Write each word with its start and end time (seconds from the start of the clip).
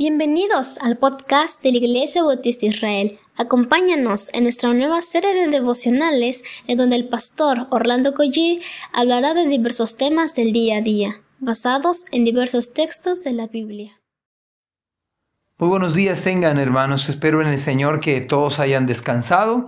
Bienvenidos 0.00 0.78
al 0.78 0.96
podcast 0.96 1.60
de 1.60 1.72
la 1.72 1.78
Iglesia 1.78 2.22
Bautista 2.22 2.66
Israel. 2.66 3.18
Acompáñanos 3.36 4.32
en 4.32 4.44
nuestra 4.44 4.72
nueva 4.72 5.00
serie 5.00 5.34
de 5.34 5.48
devocionales 5.48 6.44
en 6.68 6.78
donde 6.78 6.94
el 6.94 7.08
pastor 7.08 7.66
Orlando 7.70 8.14
Collie 8.14 8.62
hablará 8.92 9.34
de 9.34 9.48
diversos 9.48 9.96
temas 9.96 10.36
del 10.36 10.52
día 10.52 10.76
a 10.76 10.82
día, 10.82 11.16
basados 11.40 12.04
en 12.12 12.24
diversos 12.24 12.74
textos 12.74 13.24
de 13.24 13.32
la 13.32 13.48
Biblia. 13.48 14.00
Muy 15.58 15.68
buenos 15.68 15.96
días 15.96 16.22
tengan 16.22 16.60
hermanos, 16.60 17.08
espero 17.08 17.42
en 17.42 17.48
el 17.48 17.58
Señor 17.58 17.98
que 17.98 18.20
todos 18.20 18.60
hayan 18.60 18.86
descansado. 18.86 19.66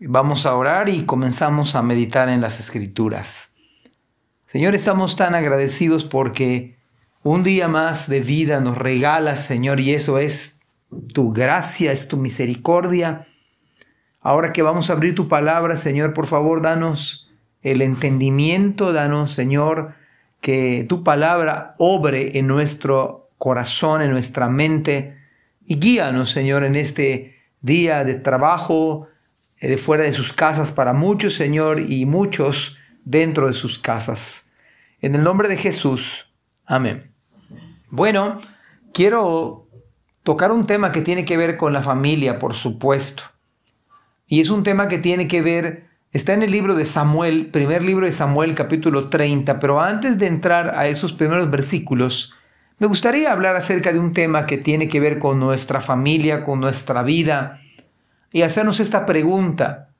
Vamos 0.00 0.44
a 0.44 0.56
orar 0.56 0.88
y 0.88 1.04
comenzamos 1.06 1.76
a 1.76 1.82
meditar 1.82 2.28
en 2.28 2.40
las 2.40 2.58
escrituras. 2.58 3.52
Señor, 4.44 4.74
estamos 4.74 5.14
tan 5.14 5.36
agradecidos 5.36 6.02
porque 6.02 6.81
un 7.22 7.44
día 7.44 7.68
más 7.68 8.08
de 8.08 8.20
vida 8.20 8.60
nos 8.60 8.76
regalas, 8.76 9.44
Señor, 9.44 9.78
y 9.78 9.94
eso 9.94 10.18
es 10.18 10.56
tu 11.12 11.32
gracia, 11.32 11.92
es 11.92 12.08
tu 12.08 12.16
misericordia. 12.16 13.28
Ahora 14.20 14.52
que 14.52 14.62
vamos 14.62 14.90
a 14.90 14.94
abrir 14.94 15.14
tu 15.14 15.28
palabra, 15.28 15.76
Señor, 15.76 16.14
por 16.14 16.26
favor, 16.26 16.62
danos 16.62 17.30
el 17.62 17.80
entendimiento, 17.80 18.92
danos, 18.92 19.32
Señor, 19.32 19.94
que 20.40 20.84
tu 20.88 21.04
palabra 21.04 21.76
obre 21.78 22.38
en 22.38 22.48
nuestro 22.48 23.30
corazón, 23.38 24.02
en 24.02 24.10
nuestra 24.10 24.48
mente, 24.48 25.16
y 25.64 25.78
guíanos, 25.78 26.30
Señor, 26.30 26.64
en 26.64 26.74
este 26.74 27.36
día 27.60 28.02
de 28.02 28.16
trabajo, 28.16 29.06
eh, 29.58 29.68
de 29.68 29.78
fuera 29.78 30.02
de 30.02 30.12
sus 30.12 30.32
casas 30.32 30.72
para 30.72 30.92
muchos, 30.92 31.34
Señor, 31.34 31.80
y 31.80 32.04
muchos 32.04 32.78
dentro 33.04 33.46
de 33.46 33.54
sus 33.54 33.78
casas. 33.78 34.46
En 35.00 35.14
el 35.14 35.22
nombre 35.22 35.48
de 35.48 35.56
Jesús. 35.56 36.28
Amén. 36.66 37.11
Bueno, 37.92 38.40
quiero 38.94 39.68
tocar 40.22 40.50
un 40.50 40.66
tema 40.66 40.92
que 40.92 41.02
tiene 41.02 41.26
que 41.26 41.36
ver 41.36 41.58
con 41.58 41.74
la 41.74 41.82
familia, 41.82 42.38
por 42.38 42.54
supuesto. 42.54 43.24
Y 44.26 44.40
es 44.40 44.48
un 44.48 44.62
tema 44.62 44.88
que 44.88 44.96
tiene 44.96 45.28
que 45.28 45.42
ver, 45.42 45.88
está 46.10 46.32
en 46.32 46.42
el 46.42 46.50
libro 46.50 46.74
de 46.74 46.86
Samuel, 46.86 47.50
primer 47.50 47.84
libro 47.84 48.06
de 48.06 48.12
Samuel, 48.12 48.54
capítulo 48.54 49.10
30, 49.10 49.60
pero 49.60 49.78
antes 49.82 50.16
de 50.16 50.26
entrar 50.26 50.74
a 50.74 50.88
esos 50.88 51.12
primeros 51.12 51.50
versículos, 51.50 52.34
me 52.78 52.86
gustaría 52.86 53.30
hablar 53.30 53.56
acerca 53.56 53.92
de 53.92 53.98
un 53.98 54.14
tema 54.14 54.46
que 54.46 54.56
tiene 54.56 54.88
que 54.88 54.98
ver 54.98 55.18
con 55.18 55.38
nuestra 55.38 55.82
familia, 55.82 56.46
con 56.46 56.60
nuestra 56.60 57.02
vida, 57.02 57.60
y 58.32 58.40
hacernos 58.40 58.80
esta 58.80 59.04
pregunta. 59.04 59.90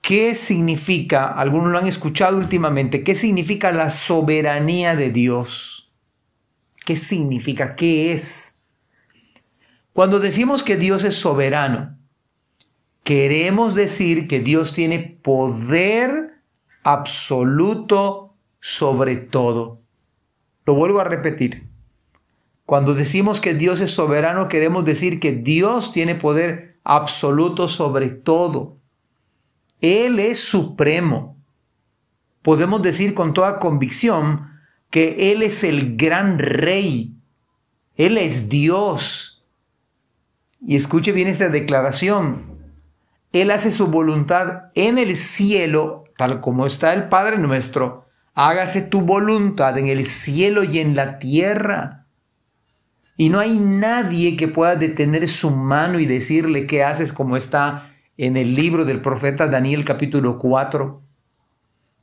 ¿Qué 0.00 0.34
significa, 0.34 1.28
algunos 1.28 1.70
lo 1.70 1.78
han 1.78 1.86
escuchado 1.86 2.36
últimamente, 2.36 3.04
qué 3.04 3.14
significa 3.14 3.70
la 3.70 3.90
soberanía 3.90 4.96
de 4.96 5.10
Dios? 5.10 5.77
¿Qué 6.88 6.96
significa? 6.96 7.76
¿Qué 7.76 8.14
es? 8.14 8.54
Cuando 9.92 10.20
decimos 10.20 10.62
que 10.62 10.78
Dios 10.78 11.04
es 11.04 11.16
soberano, 11.16 11.98
queremos 13.04 13.74
decir 13.74 14.26
que 14.26 14.40
Dios 14.40 14.72
tiene 14.72 14.98
poder 14.98 16.40
absoluto 16.84 18.32
sobre 18.60 19.16
todo. 19.16 19.82
Lo 20.64 20.76
vuelvo 20.76 21.00
a 21.00 21.04
repetir. 21.04 21.68
Cuando 22.64 22.94
decimos 22.94 23.42
que 23.42 23.52
Dios 23.52 23.82
es 23.82 23.90
soberano, 23.90 24.48
queremos 24.48 24.86
decir 24.86 25.20
que 25.20 25.32
Dios 25.32 25.92
tiene 25.92 26.14
poder 26.14 26.78
absoluto 26.84 27.68
sobre 27.68 28.08
todo. 28.08 28.78
Él 29.82 30.18
es 30.18 30.40
supremo. 30.40 31.36
Podemos 32.40 32.80
decir 32.80 33.12
con 33.12 33.34
toda 33.34 33.58
convicción 33.58 34.57
que 34.90 35.32
Él 35.32 35.42
es 35.42 35.64
el 35.64 35.96
gran 35.96 36.38
rey, 36.38 37.14
Él 37.96 38.18
es 38.18 38.48
Dios. 38.48 39.44
Y 40.60 40.76
escuche 40.76 41.12
bien 41.12 41.28
esta 41.28 41.48
declaración. 41.48 42.58
Él 43.32 43.50
hace 43.50 43.70
su 43.70 43.88
voluntad 43.88 44.70
en 44.74 44.98
el 44.98 45.14
cielo, 45.16 46.04
tal 46.16 46.40
como 46.40 46.66
está 46.66 46.92
el 46.94 47.08
Padre 47.08 47.38
nuestro. 47.38 48.06
Hágase 48.34 48.82
tu 48.82 49.02
voluntad 49.02 49.76
en 49.78 49.88
el 49.88 50.04
cielo 50.04 50.64
y 50.64 50.78
en 50.78 50.96
la 50.96 51.18
tierra. 51.18 52.06
Y 53.16 53.30
no 53.30 53.40
hay 53.40 53.58
nadie 53.58 54.36
que 54.36 54.48
pueda 54.48 54.76
detener 54.76 55.28
su 55.28 55.50
mano 55.50 55.98
y 55.98 56.06
decirle 56.06 56.66
qué 56.66 56.84
haces 56.84 57.12
como 57.12 57.36
está 57.36 57.92
en 58.16 58.36
el 58.36 58.54
libro 58.54 58.84
del 58.84 59.02
profeta 59.02 59.48
Daniel 59.48 59.84
capítulo 59.84 60.38
4. 60.38 61.02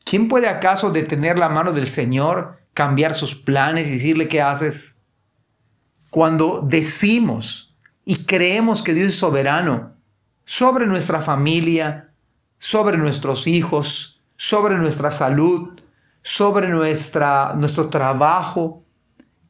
¿Quién 0.04 0.28
puede 0.28 0.48
acaso 0.48 0.92
detener 0.92 1.40
la 1.40 1.50
mano 1.50 1.74
del 1.74 1.88
Señor 1.88 2.60
cambiar 2.76 3.16
sus 3.16 3.34
planes 3.34 3.88
y 3.88 3.94
decirle 3.94 4.28
qué 4.28 4.42
haces. 4.42 4.98
Cuando 6.12 6.62
decimos 6.62 7.76
y 8.04 8.26
creemos 8.26 8.84
que 8.84 8.94
Dios 8.94 9.08
es 9.08 9.18
soberano 9.18 9.94
sobre 10.44 10.86
nuestra 10.86 11.22
familia, 11.22 12.12
sobre 12.60 12.98
nuestros 12.98 13.48
hijos, 13.48 14.22
sobre 14.36 14.78
nuestra 14.78 15.10
salud, 15.10 15.80
sobre 16.22 16.68
nuestra, 16.68 17.54
nuestro 17.56 17.90
trabajo, 17.90 18.84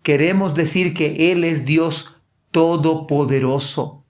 queremos 0.03 0.53
decir 0.53 0.93
que 0.93 1.31
Él 1.31 1.43
es 1.43 1.65
Dios 1.65 2.15
todopoderoso, 2.51 4.05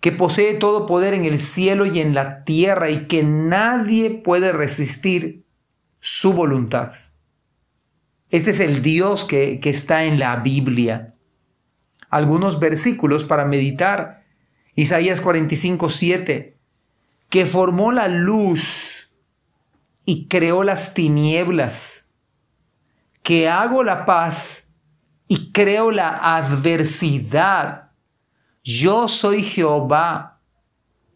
que 0.00 0.12
posee 0.12 0.54
todo 0.54 0.86
poder 0.86 1.12
en 1.12 1.26
el 1.26 1.38
cielo 1.38 1.84
y 1.84 2.00
en 2.00 2.14
la 2.14 2.44
tierra 2.44 2.88
y 2.88 3.06
que 3.06 3.22
nadie 3.22 4.10
puede 4.10 4.50
resistir 4.52 5.44
su 6.00 6.32
voluntad. 6.32 6.90
Este 8.32 8.52
es 8.52 8.60
el 8.60 8.80
Dios 8.80 9.26
que, 9.26 9.60
está 9.62 10.04
en 10.04 10.18
la 10.18 10.36
Biblia. 10.36 11.14
Algunos 12.08 12.58
versículos 12.58 13.24
para 13.24 13.44
meditar. 13.44 14.24
Isaías 14.74 15.20
45, 15.20 15.90
7. 15.90 16.58
Que 17.28 17.44
formó 17.44 17.92
la 17.92 18.08
luz 18.08 19.10
y 20.06 20.28
creó 20.28 20.64
las 20.64 20.94
tinieblas. 20.94 22.06
Que 23.22 23.50
hago 23.50 23.84
la 23.84 24.06
paz 24.06 24.66
y 25.28 25.52
creo 25.52 25.90
la 25.90 26.08
adversidad. 26.38 27.90
Yo 28.64 29.08
soy 29.08 29.42
Jehová. 29.42 30.40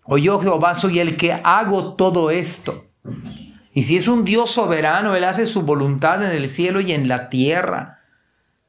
O 0.05 0.19
yo 0.19 0.39
Jehová 0.39 0.75
soy 0.75 0.99
el 0.99 1.17
que 1.17 1.33
hago 1.33 1.95
todo 1.95 2.31
esto. 2.31 2.85
Y 3.77 3.83
si 3.83 3.99
es 3.99 4.09
un 4.09 4.25
Dios 4.25 4.53
soberano, 4.53 5.17
Él 5.17 5.25
hace 5.25 5.47
su 5.47 5.61
voluntad 5.61 6.25
en 6.25 6.35
el 6.35 6.49
cielo 6.49 6.81
y 6.81 6.93
en 6.93 7.09
la 7.09 7.29
tierra. 7.29 8.01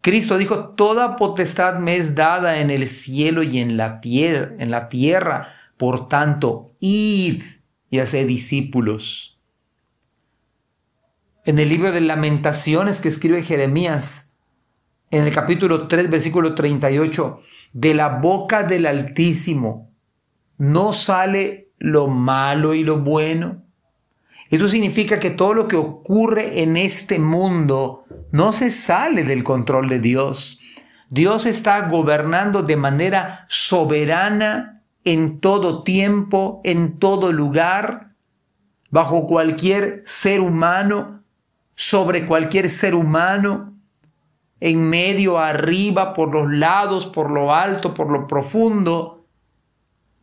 Cristo 0.01 0.37
dijo, 0.37 0.71
toda 0.71 1.15
potestad 1.15 1.79
me 1.79 1.95
es 1.95 2.13
dada 2.13 2.59
en 2.59 2.71
el 2.71 2.85
cielo 2.87 3.41
y 3.41 3.59
en 3.59 3.77
la 3.77 4.01
tierra, 4.01 4.51
en 4.59 4.69
la 4.69 4.89
tierra. 4.89 5.47
Por 5.77 6.09
tanto, 6.09 6.75
id 6.81 7.41
y 7.89 7.99
haced 7.99 8.27
discípulos. 8.27 9.39
En 11.45 11.57
el 11.57 11.69
libro 11.69 11.93
de 11.93 12.01
lamentaciones 12.01 12.99
que 12.99 13.07
escribe 13.07 13.43
Jeremías, 13.43 14.27
en 15.09 15.23
el 15.23 15.33
capítulo 15.33 15.87
3, 15.87 16.09
versículo 16.09 16.53
38, 16.53 17.39
de 17.71 17.93
la 17.93 18.09
boca 18.09 18.63
del 18.63 18.85
Altísimo 18.85 19.89
no 20.57 20.91
sale 20.91 21.71
lo 21.77 22.07
malo 22.07 22.73
y 22.73 22.83
lo 22.83 22.99
bueno 22.99 23.66
eso 24.49 24.69
significa 24.69 25.19
que 25.19 25.29
todo 25.29 25.53
lo 25.53 25.67
que 25.67 25.75
ocurre 25.75 26.61
en 26.61 26.77
este 26.77 27.19
mundo 27.19 28.05
no 28.31 28.53
se 28.53 28.71
sale 28.71 29.23
del 29.23 29.43
control 29.43 29.89
de 29.89 29.99
Dios. 29.99 30.59
Dios 31.09 31.45
está 31.45 31.87
gobernando 31.87 32.63
de 32.63 32.77
manera 32.77 33.45
soberana 33.49 34.83
en 35.03 35.39
todo 35.39 35.83
tiempo, 35.83 36.61
en 36.63 36.99
todo 36.99 37.31
lugar, 37.31 38.15
bajo 38.89 39.27
cualquier 39.27 40.01
ser 40.05 40.41
humano, 40.41 41.23
sobre 41.75 42.25
cualquier 42.25 42.69
ser 42.69 42.95
humano, 42.95 43.73
en 44.59 44.89
medio, 44.89 45.37
arriba, 45.37 46.13
por 46.13 46.33
los 46.33 46.51
lados, 46.51 47.05
por 47.05 47.31
lo 47.31 47.53
alto, 47.53 47.93
por 47.93 48.09
lo 48.09 48.27
profundo. 48.27 49.25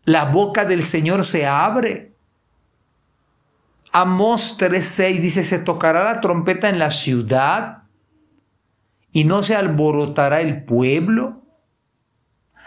La 0.05 0.25
boca 0.25 0.65
del 0.65 0.83
Señor 0.83 1.25
se 1.25 1.47
abre 1.47 2.14
Amós 3.97 4.59
3:6 4.59 5.21
dice, 5.21 5.45
se 5.45 5.61
tocará 5.61 6.03
la 6.03 6.21
trompeta 6.21 6.69
en 6.69 6.81
la 6.81 6.91
ciudad 6.91 7.85
y 9.13 9.23
no 9.23 9.45
se 9.45 9.55
alborotará 9.55 10.41
el 10.41 10.65
pueblo. 10.65 11.45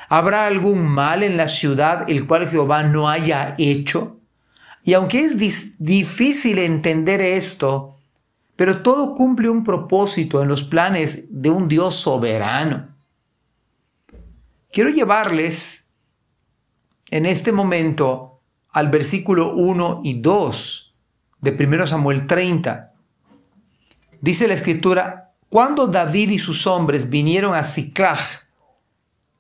¿Habrá 0.07 0.45
algún 0.45 0.88
mal 0.88 1.24
en 1.24 1.35
la 1.35 1.50
ciudad 1.50 2.09
el 2.09 2.25
cual 2.27 2.47
Jehová 2.47 2.83
no 2.83 3.09
haya 3.09 3.56
hecho? 3.57 4.21
Y 4.85 4.94
aunque 4.94 5.19
es 5.19 5.38
difícil 5.77 6.59
entender 6.59 7.19
esto, 7.19 7.97
pero 8.56 8.81
todo 8.81 9.13
cumple 9.13 9.50
un 9.50 9.65
propósito 9.65 10.41
en 10.41 10.47
los 10.47 10.63
planes 10.63 11.25
de 11.29 11.50
un 11.50 11.68
Dios 11.68 11.95
soberano. 11.95 12.95
Quiero 14.71 14.91
llevarles 14.91 15.83
en 17.12 17.25
este 17.25 17.51
momento 17.51 18.39
al 18.69 18.88
versículo 18.88 19.53
1 19.56 20.03
y 20.06 20.21
2 20.21 20.87
de 21.42 21.51
1 21.51 21.88
Samuel 21.88 22.28
30. 22.28 22.94
Dice 24.22 24.48
la 24.48 24.54
escritura, 24.54 25.34
cuando 25.50 25.88
David 25.88 26.31
y 26.31 26.39
sus 26.39 26.68
hombres 26.68 27.10
vinieron 27.10 27.54
a 27.56 27.63
Ciclag, 27.63 28.19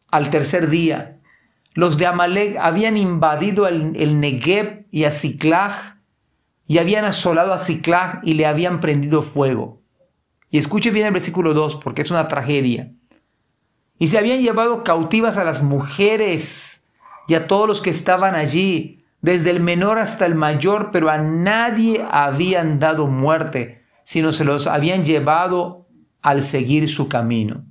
al 0.09 0.29
tercer 0.29 0.69
día. 0.69 1.19
Los 1.73 1.97
de 1.97 2.07
Amalek 2.07 2.57
habían 2.57 2.97
invadido 2.97 3.67
el, 3.67 3.95
el 3.95 4.19
Negev 4.19 4.85
y 4.91 5.03
a 5.03 5.11
Ziklag 5.11 5.99
y 6.65 6.79
habían 6.79 7.05
asolado 7.05 7.53
a 7.53 7.59
Ziklag 7.59 8.21
y 8.23 8.33
le 8.33 8.45
habían 8.45 8.79
prendido 8.79 9.21
fuego. 9.21 9.81
Y 10.49 10.57
escuche 10.57 10.91
bien 10.91 11.07
el 11.07 11.13
versículo 11.13 11.53
2 11.53 11.75
porque 11.75 12.01
es 12.01 12.11
una 12.11 12.27
tragedia. 12.27 12.93
Y 13.99 14.07
se 14.07 14.17
habían 14.17 14.41
llevado 14.41 14.83
cautivas 14.83 15.37
a 15.37 15.43
las 15.43 15.61
mujeres 15.61 16.81
y 17.27 17.35
a 17.35 17.47
todos 17.47 17.67
los 17.67 17.81
que 17.81 17.89
estaban 17.89 18.35
allí, 18.35 18.96
desde 19.27 19.49
el 19.49 19.59
menor 19.59 19.97
hasta 19.97 20.25
el 20.25 20.35
mayor, 20.35 20.89
pero 20.93 21.09
a 21.09 21.17
nadie 21.17 22.01
habían 22.09 22.79
dado 22.79 23.07
muerte, 23.07 23.83
sino 24.03 24.31
se 24.31 24.45
los 24.45 24.67
habían 24.67 25.03
llevado 25.03 25.85
al 26.21 26.43
seguir 26.43 26.87
su 26.87 27.09
camino. 27.09 27.65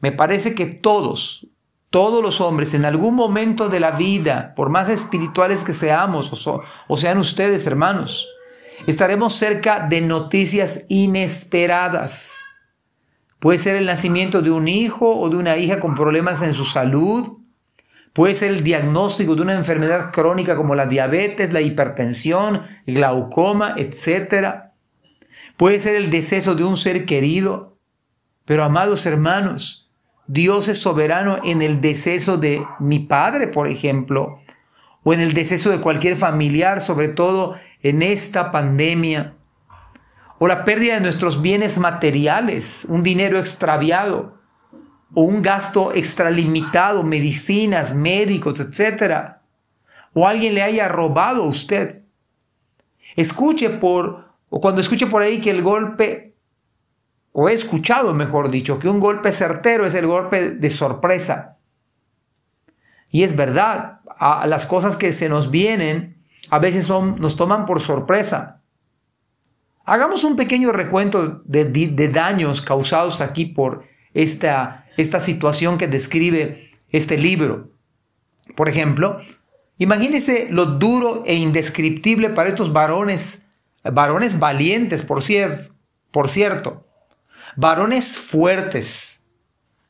Me 0.00 0.10
parece 0.10 0.56
que 0.56 0.66
todos, 0.66 1.46
todos 1.90 2.24
los 2.24 2.40
hombres 2.40 2.74
en 2.74 2.84
algún 2.84 3.14
momento 3.14 3.68
de 3.68 3.78
la 3.78 3.92
vida, 3.92 4.52
por 4.56 4.68
más 4.68 4.88
espirituales 4.88 5.62
que 5.62 5.74
seamos, 5.74 6.32
o, 6.48 6.62
o 6.88 6.96
sean 6.96 7.18
ustedes 7.18 7.64
hermanos, 7.68 8.28
estaremos 8.88 9.34
cerca 9.34 9.86
de 9.86 10.00
noticias 10.00 10.82
inesperadas. 10.88 12.32
Puede 13.38 13.60
ser 13.60 13.76
el 13.76 13.86
nacimiento 13.86 14.42
de 14.42 14.50
un 14.50 14.66
hijo 14.66 15.20
o 15.20 15.30
de 15.30 15.36
una 15.36 15.56
hija 15.56 15.78
con 15.78 15.94
problemas 15.94 16.42
en 16.42 16.54
su 16.54 16.64
salud. 16.64 17.41
Puede 18.12 18.34
ser 18.34 18.50
el 18.50 18.62
diagnóstico 18.62 19.34
de 19.34 19.42
una 19.42 19.54
enfermedad 19.54 20.10
crónica 20.12 20.54
como 20.56 20.74
la 20.74 20.86
diabetes, 20.86 21.52
la 21.52 21.62
hipertensión, 21.62 22.62
glaucoma, 22.86 23.74
etc. 23.78 24.72
Puede 25.56 25.80
ser 25.80 25.96
el 25.96 26.10
deceso 26.10 26.54
de 26.54 26.64
un 26.64 26.76
ser 26.76 27.06
querido. 27.06 27.78
Pero 28.44 28.64
amados 28.64 29.06
hermanos, 29.06 29.90
Dios 30.26 30.68
es 30.68 30.78
soberano 30.78 31.38
en 31.42 31.62
el 31.62 31.80
deceso 31.80 32.36
de 32.36 32.66
mi 32.80 32.98
padre, 32.98 33.48
por 33.48 33.66
ejemplo, 33.66 34.40
o 35.04 35.14
en 35.14 35.20
el 35.20 35.32
deceso 35.32 35.70
de 35.70 35.80
cualquier 35.80 36.16
familiar, 36.16 36.80
sobre 36.80 37.08
todo 37.08 37.56
en 37.82 38.02
esta 38.02 38.52
pandemia, 38.52 39.34
o 40.38 40.48
la 40.48 40.64
pérdida 40.64 40.94
de 40.94 41.00
nuestros 41.00 41.40
bienes 41.40 41.78
materiales, 41.78 42.84
un 42.88 43.02
dinero 43.02 43.38
extraviado, 43.38 44.41
o 45.14 45.22
un 45.22 45.42
gasto 45.42 45.92
extralimitado, 45.92 47.02
medicinas, 47.02 47.94
médicos, 47.94 48.60
etc. 48.60 49.36
O 50.14 50.26
alguien 50.26 50.54
le 50.54 50.62
haya 50.62 50.88
robado 50.88 51.44
a 51.44 51.46
usted. 51.46 52.04
Escuche 53.16 53.68
por, 53.70 54.28
o 54.48 54.60
cuando 54.60 54.80
escuche 54.80 55.06
por 55.06 55.22
ahí 55.22 55.40
que 55.40 55.50
el 55.50 55.62
golpe, 55.62 56.34
o 57.32 57.48
he 57.48 57.54
escuchado, 57.54 58.14
mejor 58.14 58.50
dicho, 58.50 58.78
que 58.78 58.88
un 58.88 59.00
golpe 59.00 59.32
certero 59.32 59.86
es 59.86 59.94
el 59.94 60.06
golpe 60.06 60.50
de 60.50 60.70
sorpresa. 60.70 61.56
Y 63.10 63.24
es 63.24 63.36
verdad, 63.36 64.00
a 64.18 64.46
las 64.46 64.66
cosas 64.66 64.96
que 64.96 65.12
se 65.12 65.28
nos 65.28 65.50
vienen 65.50 66.22
a 66.52 66.58
veces 66.58 66.84
son, 66.84 67.18
nos 67.18 67.36
toman 67.36 67.64
por 67.64 67.80
sorpresa. 67.80 68.60
Hagamos 69.86 70.22
un 70.22 70.36
pequeño 70.36 70.70
recuento 70.70 71.42
de, 71.46 72.08
daños 72.08 72.60
causados 72.60 73.22
aquí 73.22 73.46
por 73.46 73.84
esta, 74.12 74.81
esta 74.96 75.20
situación 75.20 75.78
que 75.78 75.88
describe 75.88 76.70
este 76.90 77.16
libro. 77.16 77.70
Por 78.56 78.68
ejemplo, 78.68 79.18
imagínese 79.78 80.48
lo 80.50 80.66
duro 80.66 81.22
e 81.26 81.34
indescriptible 81.34 82.30
para 82.30 82.50
estos 82.50 82.72
varones, 82.72 83.40
varones 83.82 84.38
valientes, 84.38 85.02
por, 85.02 85.22
por 86.10 86.28
cierto, 86.28 86.86
varones 87.56 88.18
fuertes, 88.18 89.20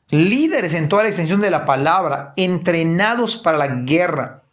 líderes 0.09 0.73
en 0.73 0.89
toda 0.89 1.03
la 1.03 1.09
extensión 1.09 1.41
de 1.41 1.51
la 1.51 1.65
palabra, 1.65 2.33
entrenados 2.37 3.35
para 3.35 3.57
la 3.57 3.67
guerra, 3.67 4.43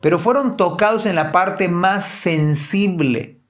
pero 0.00 0.18
fueron 0.18 0.56
tocados 0.56 1.06
en 1.06 1.14
la 1.14 1.32
parte 1.32 1.68
más 1.68 2.06
sensible. 2.06 3.40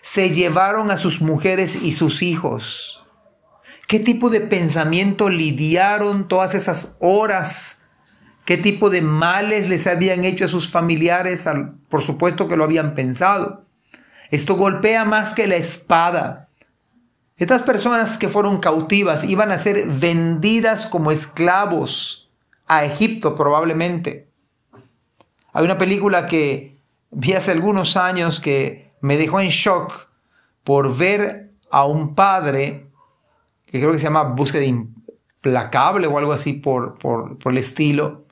Se 0.00 0.30
llevaron 0.30 0.90
a 0.90 0.98
sus 0.98 1.20
mujeres 1.20 1.76
y 1.76 1.92
sus 1.92 2.22
hijos. 2.22 3.01
¿Qué 3.92 4.00
tipo 4.00 4.30
de 4.30 4.40
pensamiento 4.40 5.28
lidiaron 5.28 6.26
todas 6.26 6.54
esas 6.54 6.96
horas? 6.98 7.76
¿Qué 8.46 8.56
tipo 8.56 8.88
de 8.88 9.02
males 9.02 9.68
les 9.68 9.86
habían 9.86 10.24
hecho 10.24 10.46
a 10.46 10.48
sus 10.48 10.66
familiares? 10.66 11.44
Por 11.90 12.00
supuesto 12.00 12.48
que 12.48 12.56
lo 12.56 12.64
habían 12.64 12.94
pensado. 12.94 13.66
Esto 14.30 14.54
golpea 14.54 15.04
más 15.04 15.34
que 15.34 15.46
la 15.46 15.56
espada. 15.56 16.48
Estas 17.36 17.64
personas 17.64 18.16
que 18.16 18.30
fueron 18.30 18.60
cautivas 18.60 19.24
iban 19.24 19.52
a 19.52 19.58
ser 19.58 19.86
vendidas 19.86 20.86
como 20.86 21.12
esclavos 21.12 22.30
a 22.66 22.86
Egipto 22.86 23.34
probablemente. 23.34 24.26
Hay 25.52 25.66
una 25.66 25.76
película 25.76 26.28
que 26.28 26.78
vi 27.10 27.34
hace 27.34 27.50
algunos 27.50 27.98
años 27.98 28.40
que 28.40 28.90
me 29.02 29.18
dejó 29.18 29.38
en 29.40 29.50
shock 29.50 30.08
por 30.64 30.96
ver 30.96 31.50
a 31.70 31.84
un 31.84 32.14
padre 32.14 32.86
que 33.72 33.80
creo 33.80 33.90
que 33.90 33.98
se 33.98 34.04
llama 34.04 34.24
Búsqueda 34.24 34.64
Implacable 34.64 36.06
o 36.06 36.18
algo 36.18 36.34
así 36.34 36.52
por, 36.52 36.98
por, 36.98 37.38
el 37.46 37.56
estilo. 37.56 38.26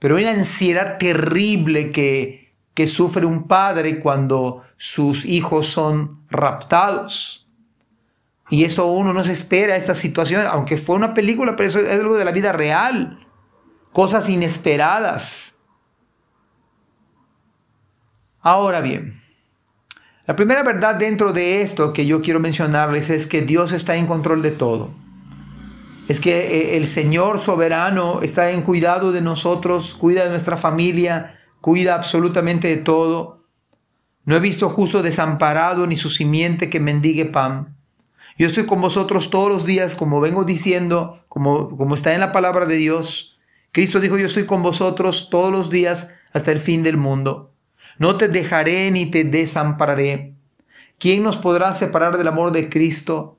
Pero 0.00 0.16
una 0.16 0.32
ansiedad 0.32 0.98
terrible 0.98 1.92
que, 1.92 2.52
que 2.74 2.88
sufre 2.88 3.24
un 3.24 3.46
padre 3.46 4.00
cuando 4.00 4.64
sus 4.76 5.24
hijos 5.24 5.68
son 5.68 6.26
raptados. 6.28 7.48
Y 8.50 8.64
eso 8.64 8.86
uno 8.86 9.12
no 9.12 9.22
se 9.22 9.32
espera, 9.32 9.76
esta 9.76 9.94
situación, 9.94 10.44
aunque 10.50 10.76
fue 10.76 10.96
una 10.96 11.14
película, 11.14 11.54
pero 11.54 11.68
eso 11.68 11.78
es 11.78 12.00
algo 12.00 12.16
de 12.16 12.24
la 12.24 12.32
vida 12.32 12.50
real. 12.50 13.24
Cosas 13.92 14.28
inesperadas. 14.28 15.54
Ahora 18.40 18.80
bien, 18.80 19.21
la 20.26 20.36
primera 20.36 20.62
verdad 20.62 20.94
dentro 20.94 21.32
de 21.32 21.62
esto 21.62 21.92
que 21.92 22.06
yo 22.06 22.22
quiero 22.22 22.38
mencionarles 22.38 23.10
es 23.10 23.26
que 23.26 23.42
Dios 23.42 23.72
está 23.72 23.96
en 23.96 24.06
control 24.06 24.40
de 24.40 24.52
todo. 24.52 24.90
Es 26.08 26.20
que 26.20 26.32
eh, 26.32 26.76
el 26.76 26.86
Señor 26.86 27.40
soberano 27.40 28.22
está 28.22 28.50
en 28.52 28.62
cuidado 28.62 29.12
de 29.12 29.20
nosotros, 29.20 29.94
cuida 29.94 30.24
de 30.24 30.30
nuestra 30.30 30.56
familia, 30.56 31.40
cuida 31.60 31.94
absolutamente 31.94 32.68
de 32.68 32.76
todo. 32.76 33.44
No 34.24 34.36
he 34.36 34.40
visto 34.40 34.68
justo 34.68 35.02
desamparado 35.02 35.86
ni 35.86 35.96
su 35.96 36.08
simiente 36.08 36.70
que 36.70 36.80
mendigue 36.80 37.24
pan. 37.24 37.76
Yo 38.38 38.46
estoy 38.46 38.66
con 38.66 38.80
vosotros 38.80 39.30
todos 39.30 39.48
los 39.48 39.66
días, 39.66 39.94
como 39.94 40.20
vengo 40.20 40.44
diciendo, 40.44 41.24
como, 41.28 41.76
como 41.76 41.94
está 41.94 42.14
en 42.14 42.20
la 42.20 42.32
palabra 42.32 42.66
de 42.66 42.76
Dios. 42.76 43.38
Cristo 43.72 44.00
dijo, 44.00 44.18
yo 44.18 44.26
estoy 44.26 44.46
con 44.46 44.62
vosotros 44.62 45.28
todos 45.30 45.52
los 45.52 45.70
días 45.70 46.08
hasta 46.32 46.52
el 46.52 46.58
fin 46.58 46.82
del 46.82 46.96
mundo. 46.96 47.51
No 48.02 48.16
te 48.16 48.26
dejaré 48.26 48.90
ni 48.90 49.06
te 49.06 49.22
desampararé. 49.22 50.34
¿Quién 50.98 51.22
nos 51.22 51.36
podrá 51.36 51.72
separar 51.72 52.18
del 52.18 52.26
amor 52.26 52.50
de 52.50 52.68
Cristo? 52.68 53.38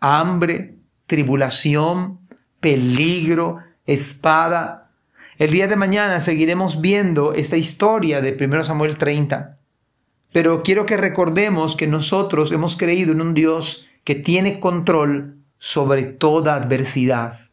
Hambre, 0.00 0.76
tribulación, 1.06 2.20
peligro, 2.60 3.56
espada. 3.86 4.90
El 5.38 5.52
día 5.52 5.66
de 5.66 5.76
mañana 5.76 6.20
seguiremos 6.20 6.82
viendo 6.82 7.32
esta 7.32 7.56
historia 7.56 8.20
de 8.20 8.36
1 8.38 8.64
Samuel 8.64 8.98
30. 8.98 9.58
Pero 10.30 10.62
quiero 10.62 10.84
que 10.84 10.98
recordemos 10.98 11.74
que 11.74 11.86
nosotros 11.86 12.52
hemos 12.52 12.76
creído 12.76 13.12
en 13.12 13.22
un 13.22 13.32
Dios 13.32 13.88
que 14.04 14.14
tiene 14.14 14.60
control 14.60 15.38
sobre 15.58 16.02
toda 16.02 16.54
adversidad. 16.54 17.48